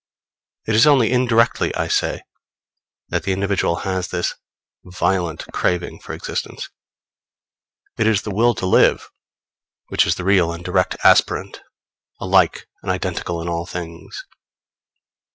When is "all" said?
13.47-13.67